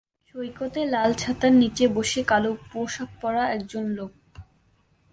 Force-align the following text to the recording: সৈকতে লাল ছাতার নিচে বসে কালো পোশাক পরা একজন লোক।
সৈকতে 0.27 0.81
লাল 0.85 1.11
ছাতার 1.13 1.53
নিচে 1.53 1.85
বসে 1.87 2.21
কালো 2.23 2.51
পোশাক 2.71 3.09
পরা 3.21 3.43
একজন 3.51 3.83
লোক। 3.89 4.11